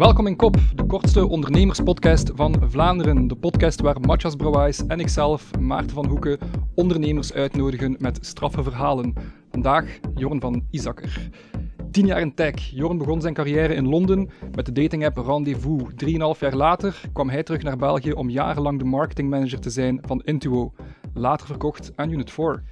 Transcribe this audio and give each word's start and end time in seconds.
Welkom 0.00 0.26
in 0.26 0.36
Kop, 0.36 0.56
de 0.74 0.86
kortste 0.86 1.28
ondernemerspodcast 1.28 2.30
van 2.34 2.56
Vlaanderen. 2.70 3.26
De 3.26 3.34
podcast 3.34 3.80
waar 3.80 4.00
Matjas 4.00 4.34
Brouwijs 4.34 4.86
en 4.86 5.00
ikzelf, 5.00 5.58
Maarten 5.58 5.90
van 5.90 6.06
Hoeken, 6.06 6.38
ondernemers 6.74 7.32
uitnodigen 7.32 7.96
met 7.98 8.18
straffe 8.20 8.62
verhalen. 8.62 9.14
Vandaag 9.50 9.98
Jorn 10.14 10.40
van 10.40 10.66
Isakker. 10.70 11.30
Tien 11.90 12.06
jaar 12.06 12.20
in 12.20 12.34
tech. 12.34 12.54
Jorn 12.54 12.98
begon 12.98 13.20
zijn 13.20 13.34
carrière 13.34 13.74
in 13.74 13.88
Londen 13.88 14.30
met 14.54 14.66
de 14.66 14.72
datingapp 14.72 15.16
Rendezvous. 15.16 15.82
Drieënhalf 15.96 16.40
jaar 16.40 16.56
later 16.56 17.00
kwam 17.12 17.28
hij 17.28 17.42
terug 17.42 17.62
naar 17.62 17.76
België 17.76 18.12
om 18.12 18.30
jarenlang 18.30 18.78
de 18.78 18.84
marketingmanager 18.84 19.60
te 19.60 19.70
zijn 19.70 19.98
van 20.06 20.22
Intuo. 20.24 20.72
Later 21.14 21.46
verkocht 21.46 21.92
aan 21.96 22.10
Unit 22.10 22.30
4. 22.30 22.62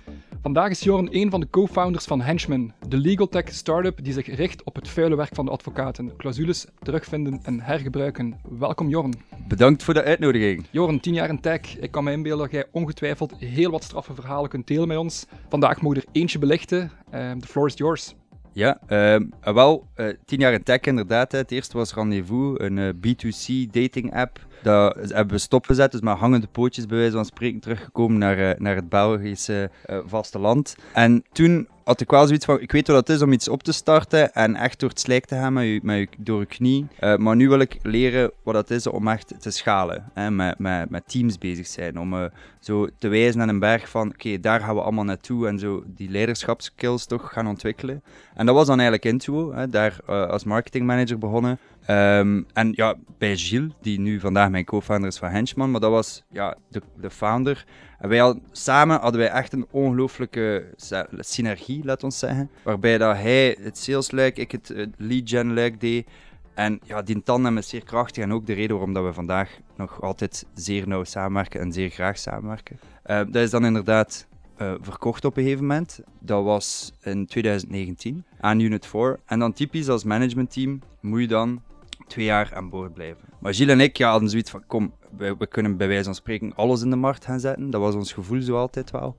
Vandaag 0.49 0.71
is 0.71 0.81
Jorn 0.81 1.09
een 1.11 1.31
van 1.31 1.41
de 1.41 1.51
co-founders 1.51 2.05
van 2.05 2.21
Henchman, 2.21 2.73
de 2.89 2.97
legal 2.97 3.29
tech 3.29 3.49
startup 3.49 4.05
die 4.05 4.13
zich 4.13 4.35
richt 4.37 4.63
op 4.63 4.75
het 4.75 4.89
vuile 4.89 5.17
werk 5.17 5.35
van 5.35 5.45
de 5.45 5.51
advocaten, 5.51 6.17
clausules 6.17 6.67
terugvinden 6.83 7.41
en 7.43 7.61
hergebruiken. 7.61 8.41
Welkom 8.59 8.89
Jorn. 8.89 9.15
Bedankt 9.49 9.83
voor 9.83 9.95
de 9.95 10.03
uitnodiging. 10.03 10.67
Jorn, 10.71 11.01
10 11.01 11.15
jaar 11.15 11.29
in 11.29 11.41
tech. 11.41 11.79
Ik 11.79 11.91
kan 11.91 12.05
me 12.05 12.13
inbeelden 12.13 12.45
dat 12.45 12.55
jij 12.55 12.67
ongetwijfeld 12.71 13.35
heel 13.39 13.71
wat 13.71 13.85
straffe 13.85 14.15
verhalen 14.15 14.51
kunt 14.51 14.67
delen 14.67 14.89
met 14.89 14.97
ons. 14.97 15.27
Vandaag 15.49 15.81
mogen 15.81 15.99
er 15.99 16.09
eentje 16.13 16.39
belichten. 16.39 16.91
Uh, 17.15 17.31
the 17.33 17.47
floor 17.47 17.67
is 17.67 17.75
yours. 17.75 18.15
Ja, 18.59 18.79
uh, 18.89 19.55
wel, 19.55 19.89
uh, 19.97 20.07
tien 20.25 20.39
jaar 20.39 20.53
in 20.53 20.63
tech 20.63 20.81
inderdaad. 20.81 21.33
Hè. 21.33 21.39
Het 21.39 21.51
eerste 21.51 21.77
was 21.77 21.95
Rendezvous, 21.95 22.59
een 22.61 22.77
uh, 22.77 22.89
B2C 22.89 23.71
dating 23.71 24.15
app. 24.15 24.47
Dat 24.63 24.95
hebben 24.95 25.35
we 25.35 25.39
stopgezet, 25.39 25.93
dus 25.93 26.01
met 26.01 26.17
hangende 26.17 26.47
pootjes 26.47 26.87
bij 26.87 26.99
wijze 26.99 27.13
van 27.13 27.25
spreken 27.25 27.61
teruggekomen 27.61 28.19
naar, 28.19 28.55
naar 28.59 28.75
het 28.75 28.89
Belgische 28.89 29.71
vasteland. 30.07 30.77
En 30.93 31.25
toen 31.33 31.69
had 31.89 32.01
ik 32.01 32.11
wel 32.11 32.27
zoiets 32.27 32.45
van, 32.45 32.61
ik 32.61 32.73
weet 32.73 32.87
wat 32.87 32.97
het 32.97 33.17
is 33.17 33.23
om 33.23 33.33
iets 33.33 33.49
op 33.49 33.63
te 33.63 33.73
starten 33.73 34.33
en 34.33 34.57
echt 34.57 34.81
door 34.81 34.89
het 34.89 35.01
slijk 35.01 35.25
te 35.25 35.35
gaan 35.35 35.53
met 35.53 35.65
je, 35.65 35.81
met 35.83 35.99
je, 35.99 36.09
door 36.19 36.41
je 36.41 36.47
knie. 36.47 36.87
Uh, 37.01 37.17
maar 37.17 37.37
nu 37.37 37.49
wil 37.49 37.59
ik 37.59 37.79
leren 37.83 38.31
wat 38.43 38.55
het 38.55 38.71
is 38.71 38.87
om 38.87 39.09
echt 39.09 39.35
te 39.39 39.51
schalen, 39.51 40.11
hè, 40.15 40.31
met, 40.31 40.59
met, 40.59 40.91
met 40.91 41.09
teams 41.09 41.39
bezig 41.39 41.67
zijn. 41.67 41.99
Om 41.99 42.15
uh, 42.15 42.25
zo 42.61 42.89
te 42.99 43.09
wijzen 43.09 43.41
aan 43.41 43.49
een 43.49 43.59
berg 43.59 43.89
van, 43.89 44.09
oké, 44.09 44.41
daar 44.41 44.61
gaan 44.61 44.75
we 44.75 44.81
allemaal 44.81 45.05
naartoe 45.05 45.47
en 45.47 45.59
zo 45.59 45.83
die 45.87 46.11
leiderschapskills 46.11 47.07
toch 47.07 47.33
gaan 47.33 47.47
ontwikkelen. 47.47 48.03
En 48.35 48.47
dat 48.47 48.55
was 48.55 48.67
dan 48.67 48.81
eigenlijk 48.81 49.05
Intuo, 49.13 49.53
hè, 49.53 49.69
daar 49.69 49.99
uh, 50.11 50.27
als 50.27 50.45
marketingmanager 50.45 51.19
begonnen. 51.19 51.59
Um, 51.91 52.47
en 52.53 52.73
ja, 52.75 52.95
bij 53.19 53.37
Gilles, 53.37 53.73
die 53.81 54.01
nu 54.01 54.21
vandaag 54.21 54.51
mijn 54.51 54.65
co-founder 54.65 55.09
is 55.09 55.19
van 55.19 55.31
Henchman, 55.31 55.71
maar 55.71 55.81
dat 55.81 55.91
was 55.91 56.23
ja, 56.31 56.57
de, 56.71 56.83
de 57.01 57.11
founder. 57.11 57.65
En 57.99 58.09
wij 58.09 58.35
samen 58.53 59.01
hadden 59.01 59.21
wij 59.21 59.31
echt 59.31 59.53
een 59.53 59.67
ongelooflijke 59.71 60.75
synergie, 61.19 61.85
laat 61.85 62.05
ons 62.05 62.19
zeggen. 62.19 62.51
Waarbij 62.63 62.99
dat 62.99 63.17
hij 63.17 63.57
het 63.61 63.79
salesluik, 63.79 64.37
ik 64.37 64.53
het, 64.53 64.69
het 64.69 64.95
lead 64.97 65.29
gen 65.29 65.55
luik 65.55 65.81
deed. 65.81 66.07
En 66.55 66.81
ja, 66.85 67.03
die 67.03 67.23
tandem 67.23 67.59
is 67.59 67.69
zeer 67.69 67.85
krachtig 67.85 68.23
en 68.23 68.33
ook 68.33 68.47
de 68.47 68.53
reden 68.53 68.77
waarom 68.77 68.95
dat 68.95 69.05
we 69.05 69.13
vandaag 69.13 69.59
nog 69.77 70.03
altijd 70.03 70.47
zeer 70.55 70.89
nauw 70.89 71.05
samenwerken 71.05 71.61
en 71.61 71.73
zeer 71.73 71.91
graag 71.91 72.19
samenwerken. 72.19 72.79
Uh, 73.07 73.17
dat 73.17 73.43
is 73.43 73.51
dan 73.51 73.65
inderdaad 73.65 74.27
uh, 74.59 74.75
verkocht 74.81 75.25
op 75.25 75.37
een 75.37 75.43
gegeven 75.43 75.67
moment. 75.67 76.01
Dat 76.19 76.45
was 76.45 76.93
in 77.03 77.27
2019 77.27 78.25
aan 78.41 78.61
Unit 78.61 78.87
4. 78.87 79.21
En 79.27 79.39
dan 79.39 79.53
typisch 79.53 79.89
als 79.89 80.05
managementteam 80.05 80.81
moet 81.01 81.21
je 81.21 81.27
dan 81.27 81.63
twee 82.09 82.25
jaar 82.25 82.55
aan 82.55 82.69
boord 82.69 82.95
blijven. 82.95 83.25
Maar 83.39 83.55
Gilles 83.55 83.73
en 83.73 83.81
ik 83.81 83.97
ja, 83.97 84.11
hadden 84.11 84.29
zoiets 84.29 84.51
van, 84.51 84.67
kom, 84.67 84.93
we, 85.17 85.47
kunnen 85.49 85.77
bij 85.77 85.89
wijze 85.89 86.05
van 86.05 86.15
spreken 86.15 86.55
alles 86.55 86.83
in 86.83 86.91
de 86.91 86.97
markt 86.97 87.25
gaan 87.25 87.41
zetten. 87.41 87.71
Dat 87.71 87.81
was 87.81 87.95
ons 87.95 88.13
gevoel 88.13 88.43
zo 88.43 88.57
altijd 88.57 88.91
wel. 88.91 89.17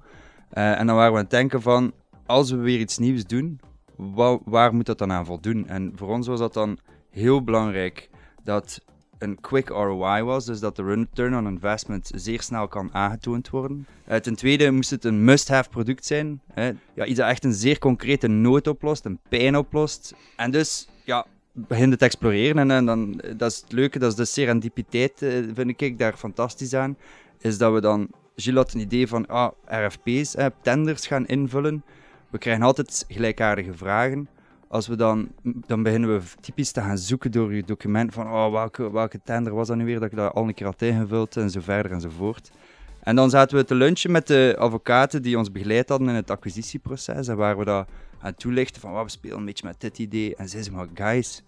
Uh, 0.53 0.79
en 0.79 0.87
dan 0.87 0.95
waren 0.95 1.11
we 1.11 1.17
aan 1.17 1.23
het 1.23 1.31
denken 1.31 1.61
van, 1.61 1.93
als 2.25 2.51
we 2.51 2.57
weer 2.57 2.79
iets 2.79 2.97
nieuws 2.97 3.25
doen, 3.25 3.59
waar, 4.45 4.73
moet 4.73 4.85
dat 4.85 4.97
dan 4.97 5.11
aan 5.11 5.25
voldoen? 5.25 5.67
En 5.67 5.91
voor 5.95 6.09
ons 6.09 6.27
was 6.27 6.39
dat 6.39 6.53
dan 6.53 6.77
heel 7.09 7.43
belangrijk 7.43 8.09
dat 8.43 8.81
een 9.19 9.39
quick 9.41 9.69
ROI 9.69 10.23
was, 10.23 10.45
dus 10.45 10.59
dat 10.59 10.75
de 10.75 10.83
return 10.83 11.37
on 11.37 11.47
investment 11.47 12.11
zeer 12.15 12.41
snel 12.41 12.67
kan 12.67 12.93
aangetoond 12.93 13.49
worden. 13.49 13.87
Uh, 14.09 14.15
ten 14.15 14.35
tweede 14.35 14.71
moest 14.71 14.89
het 14.89 15.03
een 15.03 15.23
must-have 15.23 15.69
product 15.69 16.05
zijn. 16.05 16.41
Hè? 16.53 16.71
Ja, 16.93 17.05
iets 17.05 17.19
dat 17.19 17.29
echt 17.29 17.43
een 17.43 17.53
zeer 17.53 17.79
concrete 17.79 18.27
nood 18.27 18.67
oplost, 18.67 19.05
een 19.05 19.19
pijn 19.29 19.57
oplost. 19.57 20.15
En 20.35 20.51
dus, 20.51 20.87
begin 21.67 21.97
te 21.97 22.05
exploreren. 22.05 22.57
En, 22.57 22.71
en, 22.71 22.85
dan, 22.85 23.21
dat 23.37 23.51
is 23.51 23.61
het 23.61 23.71
leuke, 23.71 23.99
dat 23.99 24.11
is 24.11 24.17
de 24.17 24.25
serendipiteit, 24.25 25.21
uh, 25.21 25.47
vind 25.53 25.81
ik 25.81 25.99
daar 25.99 26.13
fantastisch 26.13 26.73
aan. 26.73 26.97
Is 27.39 27.57
dat 27.57 27.73
we 27.73 27.81
dan, 27.81 28.07
Gilles 28.35 28.63
had 28.63 28.73
een 28.73 28.79
idee 28.79 29.07
van 29.07 29.27
ah, 29.27 29.51
RFP's, 29.65 30.35
eh, 30.35 30.45
tenders 30.61 31.07
gaan 31.07 31.25
invullen. 31.25 31.83
We 32.29 32.37
krijgen 32.37 32.63
altijd 32.63 33.05
gelijkaardige 33.07 33.73
vragen. 33.73 34.29
Als 34.67 34.87
we 34.87 34.95
dan, 34.95 35.29
dan 35.43 35.83
beginnen 35.83 36.13
we 36.13 36.21
typisch 36.41 36.71
te 36.71 36.81
gaan 36.81 36.97
zoeken 36.97 37.31
door 37.31 37.53
je 37.53 37.63
document 37.63 38.13
van 38.13 38.27
oh, 38.27 38.51
welke, 38.51 38.91
welke 38.91 39.19
tender 39.23 39.53
was 39.53 39.67
dat 39.67 39.77
nu 39.77 39.85
weer, 39.85 39.99
dat 39.99 40.11
ik 40.11 40.17
dat 40.17 40.33
al 40.33 40.47
een 40.47 40.53
keer 40.53 40.65
had 40.65 40.81
ingevuld 40.81 41.37
en 41.37 41.49
zo 41.49 41.59
verder 41.61 41.91
enzovoort. 41.91 42.51
En 42.99 43.15
dan 43.15 43.29
zaten 43.29 43.57
we 43.57 43.65
te 43.65 43.75
lunchen 43.75 44.11
met 44.11 44.27
de 44.27 44.55
advocaten 44.57 45.21
die 45.21 45.37
ons 45.37 45.51
begeleid 45.51 45.89
hadden 45.89 46.09
in 46.09 46.15
het 46.15 46.31
acquisitieproces 46.31 47.27
en 47.27 47.37
waar 47.37 47.57
we 47.57 47.65
dat 47.65 47.87
aan 48.19 48.35
toelichten 48.35 48.81
van 48.81 48.91
oh, 48.91 49.03
we 49.03 49.09
spelen 49.09 49.37
een 49.37 49.45
beetje 49.45 49.67
met 49.67 49.81
dit 49.81 49.99
idee. 49.99 50.35
En 50.35 50.49
zij 50.49 50.63
zeiden 50.63 50.73
maar 50.73 51.07
guys, 51.07 51.43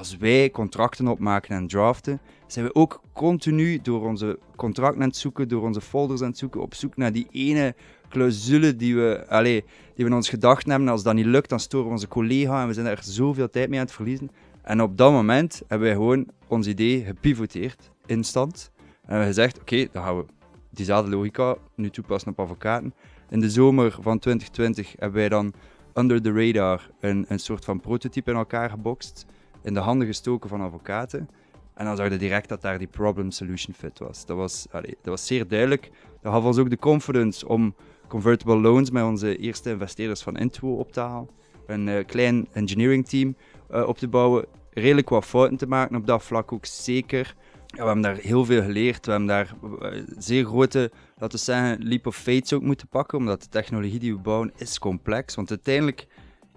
als 0.00 0.16
wij 0.16 0.50
contracten 0.50 1.08
opmaken 1.08 1.56
en 1.56 1.66
draften, 1.66 2.20
zijn 2.46 2.64
we 2.64 2.74
ook 2.74 3.00
continu 3.12 3.80
door 3.82 4.06
onze 4.06 4.38
contracten 4.56 5.02
aan 5.02 5.08
het 5.08 5.16
zoeken, 5.16 5.48
door 5.48 5.62
onze 5.62 5.80
folders 5.80 6.20
aan 6.20 6.28
het 6.28 6.38
zoeken, 6.38 6.60
op 6.60 6.74
zoek 6.74 6.96
naar 6.96 7.12
die 7.12 7.26
ene 7.30 7.74
clausule 8.08 8.76
die 8.76 8.96
we, 8.96 9.24
allez, 9.28 9.60
die 9.94 10.04
we 10.04 10.10
in 10.10 10.12
ons 10.12 10.28
gedachten 10.28 10.70
hebben. 10.70 10.88
Als 10.88 11.02
dat 11.02 11.14
niet 11.14 11.26
lukt, 11.26 11.48
dan 11.48 11.60
storen 11.60 11.86
we 11.86 11.92
onze 11.92 12.08
collega 12.08 12.62
en 12.62 12.66
we 12.66 12.72
zijn 12.72 12.86
er 12.86 12.98
zoveel 13.02 13.50
tijd 13.50 13.68
mee 13.68 13.78
aan 13.78 13.84
het 13.84 13.94
verliezen. 13.94 14.30
En 14.62 14.82
op 14.82 14.96
dat 14.96 15.12
moment 15.12 15.62
hebben 15.66 15.86
wij 15.86 15.96
gewoon 15.96 16.26
ons 16.46 16.66
idee 16.66 17.04
gepivoteerd, 17.04 17.90
instant. 18.06 18.70
En 18.74 18.90
hebben 19.00 19.20
we 19.20 19.34
gezegd, 19.34 19.60
oké, 19.60 19.88
dan 19.92 20.02
gaan 20.02 20.16
we 20.16 20.24
diezelfde 20.70 21.10
logica 21.10 21.56
nu 21.74 21.90
toepassen 21.90 22.30
op 22.30 22.40
advocaten. 22.40 22.94
In 23.30 23.40
de 23.40 23.50
zomer 23.50 23.90
van 24.00 24.18
2020 24.18 24.94
hebben 24.98 25.18
wij 25.18 25.28
dan 25.28 25.52
under 25.94 26.22
the 26.22 26.32
radar 26.32 26.90
een, 27.00 27.24
een 27.28 27.38
soort 27.38 27.64
van 27.64 27.80
prototype 27.80 28.30
in 28.30 28.36
elkaar 28.36 28.70
gebokst 28.70 29.26
in 29.62 29.74
de 29.74 29.80
handen 29.80 30.06
gestoken 30.06 30.48
van 30.48 30.60
advocaten. 30.60 31.28
En 31.74 31.84
dan 31.84 31.96
zag 31.96 32.10
je 32.10 32.16
direct 32.16 32.48
dat 32.48 32.62
daar 32.62 32.78
die 32.78 32.86
problem-solution 32.86 33.74
fit 33.74 33.98
was. 33.98 34.26
Dat 34.26 34.36
was, 34.36 34.66
allee, 34.70 34.96
dat 35.02 35.04
was 35.10 35.26
zeer 35.26 35.48
duidelijk. 35.48 35.90
Dat 36.22 36.32
gaf 36.32 36.44
ons 36.44 36.58
ook 36.58 36.70
de 36.70 36.78
confidence 36.78 37.48
om 37.48 37.74
convertible 38.08 38.56
loans 38.56 38.90
met 38.90 39.04
onze 39.04 39.36
eerste 39.36 39.70
investeerders 39.70 40.22
van 40.22 40.36
Intuo 40.36 40.74
op 40.74 40.92
te 40.92 41.00
halen. 41.00 41.28
Een 41.66 41.86
uh, 41.86 42.04
klein 42.06 42.48
engineering 42.52 43.08
team 43.08 43.36
uh, 43.70 43.88
op 43.88 43.98
te 43.98 44.08
bouwen. 44.08 44.44
Redelijk 44.70 45.08
wat 45.08 45.24
fouten 45.24 45.56
te 45.56 45.66
maken 45.66 45.96
op 45.96 46.06
dat 46.06 46.22
vlak 46.22 46.52
ook 46.52 46.66
zeker. 46.66 47.34
We 47.66 47.76
hebben 47.76 48.02
daar 48.02 48.16
heel 48.16 48.44
veel 48.44 48.62
geleerd. 48.62 49.06
We 49.06 49.10
hebben 49.10 49.28
daar 49.28 49.54
uh, 49.82 50.02
zeer 50.18 50.44
grote, 50.44 50.90
laten 51.16 51.38
we 51.38 51.44
zeggen, 51.44 51.82
leap 51.82 52.06
of 52.06 52.16
faith 52.16 52.52
ook 52.52 52.62
moeten 52.62 52.88
pakken. 52.88 53.18
Omdat 53.18 53.42
de 53.42 53.48
technologie 53.48 53.98
die 53.98 54.14
we 54.14 54.20
bouwen 54.20 54.52
is 54.56 54.78
complex. 54.78 55.34
Want 55.34 55.50
uiteindelijk 55.50 56.06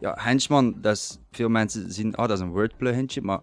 ja, 0.03 0.15
Henchman, 0.19 0.75
dat 0.81 0.95
is, 0.95 1.17
veel 1.31 1.49
mensen 1.49 1.91
zien, 1.91 2.17
oh, 2.17 2.27
dat 2.27 2.37
is 2.37 2.39
een 2.39 2.51
Word 2.51 2.77
plugintje, 2.77 3.21
maar 3.21 3.39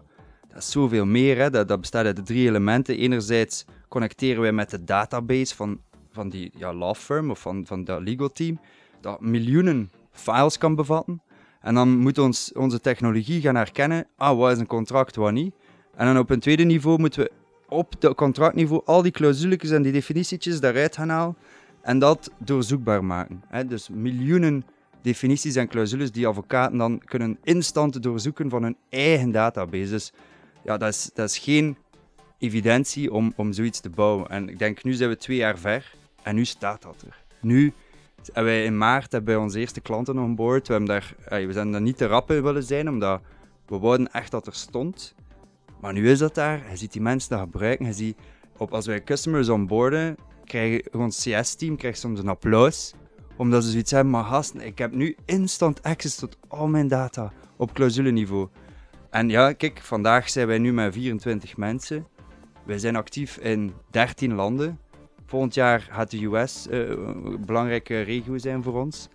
dat 0.47 0.57
is 0.57 0.71
zoveel 0.71 1.05
meer. 1.05 1.37
Hè. 1.37 1.49
Dat, 1.49 1.67
dat 1.67 1.79
bestaat 1.79 2.05
uit 2.05 2.15
de 2.15 2.21
drie 2.21 2.47
elementen. 2.47 2.97
Enerzijds 2.97 3.65
connecteren 3.87 4.41
wij 4.41 4.51
met 4.51 4.69
de 4.69 4.83
database 4.83 5.55
van, 5.55 5.79
van 6.11 6.29
die 6.29 6.51
ja, 6.57 6.73
law 6.73 6.95
firm 6.95 7.31
of 7.31 7.39
van, 7.39 7.65
van 7.65 7.83
dat 7.83 8.01
legal 8.01 8.31
team, 8.31 8.59
dat 8.99 9.21
miljoenen 9.21 9.91
files 10.11 10.57
kan 10.57 10.75
bevatten. 10.75 11.21
En 11.61 11.73
dan 11.73 11.97
moet 11.97 12.17
ons, 12.17 12.51
onze 12.53 12.79
technologie 12.79 13.41
gaan 13.41 13.55
herkennen, 13.55 14.07
ah, 14.17 14.37
wat 14.37 14.51
is 14.51 14.57
een 14.57 14.67
contract, 14.67 15.15
wat 15.15 15.31
niet. 15.31 15.53
En 15.95 16.05
dan 16.05 16.17
op 16.17 16.29
een 16.29 16.39
tweede 16.39 16.63
niveau 16.63 16.99
moeten 16.99 17.23
we 17.23 17.31
op 17.67 17.95
het 17.99 18.15
contractniveau 18.15 18.81
al 18.85 19.01
die 19.01 19.11
clausuletjes 19.11 19.71
en 19.71 19.81
die 19.81 19.91
definitietjes 19.91 20.59
daaruit 20.59 20.95
gaan 20.95 21.09
halen 21.09 21.35
en 21.81 21.99
dat 21.99 22.31
doorzoekbaar 22.37 23.05
maken. 23.05 23.43
Hè. 23.47 23.65
Dus 23.65 23.89
miljoenen 23.89 24.65
definities 25.01 25.55
en 25.55 25.67
clausules 25.67 26.11
die 26.11 26.27
advocaten 26.27 26.77
dan 26.77 27.01
kunnen 27.05 27.37
instant 27.43 28.03
doorzoeken 28.03 28.49
van 28.49 28.63
hun 28.63 28.77
eigen 28.89 29.31
database. 29.31 29.89
Dus 29.89 30.13
ja, 30.63 30.77
dat 30.77 30.89
is, 30.89 31.09
dat 31.13 31.29
is 31.29 31.37
geen 31.37 31.77
evidentie 32.37 33.11
om, 33.11 33.33
om 33.35 33.53
zoiets 33.53 33.79
te 33.79 33.89
bouwen. 33.89 34.29
En 34.29 34.49
ik 34.49 34.59
denk, 34.59 34.83
nu 34.83 34.93
zijn 34.93 35.09
we 35.09 35.17
twee 35.17 35.37
jaar 35.37 35.57
ver 35.57 35.93
en 36.23 36.35
nu 36.35 36.45
staat 36.45 36.81
dat 36.81 37.03
er. 37.07 37.23
Nu 37.41 37.73
hebben 38.25 38.53
wij 38.53 38.63
in 38.63 38.77
maart 38.77 39.11
hebben 39.11 39.39
onze 39.39 39.59
eerste 39.59 39.81
klanten 39.81 40.19
on 40.19 40.35
board. 40.35 40.67
We, 40.67 40.73
hebben 40.73 40.89
daar, 40.89 41.15
we 41.47 41.53
zijn 41.53 41.71
daar 41.71 41.81
niet 41.81 41.97
te 41.97 42.05
rap 42.05 42.31
in 42.31 42.43
willen 42.43 42.63
zijn, 42.63 42.89
omdat 42.89 43.21
we 43.67 43.79
wouden 43.79 44.11
echt 44.11 44.31
dat 44.31 44.47
er 44.47 44.53
stond. 44.53 45.15
Maar 45.81 45.93
nu 45.93 46.09
is 46.09 46.19
dat 46.19 46.35
daar. 46.35 46.69
Je 46.69 46.77
ziet 46.77 46.91
die 46.91 47.01
mensen 47.01 47.29
dat 47.29 47.39
gebruiken. 47.39 47.85
Je 47.85 47.93
ziet, 47.93 48.17
op, 48.57 48.73
als 48.73 48.85
wij 48.85 49.03
customers 49.03 49.49
onboarden, 49.49 50.15
krijgen 50.45 50.93
ons 50.93 51.23
CS-team 51.23 51.77
soms 51.91 52.19
een 52.19 52.27
applaus 52.27 52.93
omdat 53.41 53.63
ze 53.63 53.69
zoiets 53.69 53.91
hebben, 53.91 54.11
maar 54.11 54.23
gasten, 54.23 54.61
ik 54.61 54.77
heb 54.77 54.91
nu 54.91 55.15
instant 55.25 55.83
access 55.83 56.15
tot 56.15 56.37
al 56.47 56.67
mijn 56.67 56.87
data 56.87 57.33
op 57.57 57.73
clausuleniveau. 57.73 58.47
En 59.09 59.29
ja, 59.29 59.53
kijk, 59.53 59.79
vandaag 59.81 60.29
zijn 60.29 60.47
wij 60.47 60.57
nu 60.57 60.73
met 60.73 60.93
24 60.93 61.57
mensen. 61.57 62.07
Wij 62.65 62.77
zijn 62.77 62.95
actief 62.95 63.37
in 63.37 63.73
13 63.89 64.33
landen. 64.33 64.79
Volgend 65.25 65.53
jaar 65.53 65.79
gaat 65.91 66.11
de 66.11 66.25
US 66.25 66.67
uh, 66.67 66.89
een 66.89 67.45
belangrijke 67.45 68.01
regio 68.01 68.37
zijn 68.37 68.63
voor 68.63 68.81
ons. 68.81 69.09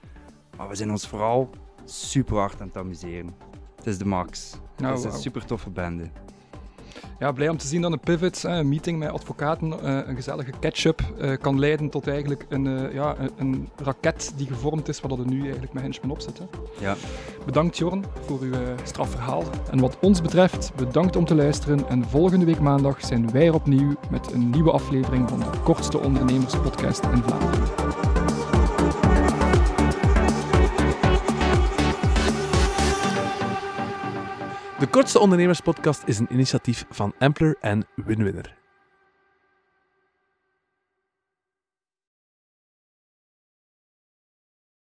Maar 0.56 0.68
we 0.68 0.74
zijn 0.74 0.90
ons 0.90 1.08
vooral 1.08 1.50
super 1.84 2.36
hard 2.36 2.60
aan 2.60 2.66
het 2.66 2.76
amuseren. 2.76 3.34
Het 3.76 3.86
is 3.86 3.98
de 3.98 4.06
max. 4.06 4.54
Oh, 4.82 4.88
het 4.88 4.98
is 4.98 5.04
een 5.04 5.12
super 5.12 5.44
toffe 5.44 5.70
bende. 5.70 6.10
Ja, 7.18 7.32
blij 7.32 7.48
om 7.48 7.56
te 7.56 7.66
zien 7.66 7.82
dat 7.82 7.92
een 7.92 8.00
pivot, 8.00 8.42
een 8.42 8.68
meeting 8.68 8.98
met 8.98 9.10
advocaten, 9.10 9.88
een 10.08 10.16
gezellige 10.16 10.52
catch-up 10.60 11.00
kan 11.40 11.58
leiden 11.58 11.90
tot 11.90 12.08
eigenlijk 12.08 12.46
een, 12.48 12.92
ja, 12.92 13.16
een, 13.36 13.68
raket 13.76 14.32
die 14.36 14.46
gevormd 14.46 14.88
is, 14.88 15.00
wat 15.00 15.18
er 15.18 15.26
nu 15.26 15.42
eigenlijk 15.42 15.72
met 15.72 15.82
Henchman 15.82 16.10
op 16.10 16.20
zit. 16.20 16.40
Ja. 16.80 16.94
Bedankt 17.46 17.78
Jorn 17.78 18.04
voor 18.20 18.40
uw 18.40 18.54
strafverhaal. 18.84 19.44
En 19.70 19.80
wat 19.80 19.96
ons 20.00 20.22
betreft, 20.22 20.72
bedankt 20.76 21.16
om 21.16 21.24
te 21.24 21.34
luisteren. 21.34 21.88
En 21.88 22.04
volgende 22.04 22.44
week 22.44 22.60
maandag 22.60 23.06
zijn 23.06 23.30
wij 23.30 23.46
er 23.46 23.54
opnieuw 23.54 23.94
met 24.10 24.32
een 24.32 24.50
nieuwe 24.50 24.70
aflevering 24.70 25.28
van 25.28 25.38
de 25.38 25.60
kortste 25.64 25.98
ondernemerspodcast 25.98 27.04
in 27.04 27.22
Vlaanderen. 27.22 28.15
De 34.86 34.92
Kortste 34.92 35.18
Ondernemerspodcast 35.18 36.02
is 36.04 36.18
een 36.18 36.32
initiatief 36.32 36.84
van 36.90 37.14
Ampler 37.18 37.56
en 37.60 37.86
Winwinner. 37.94 38.65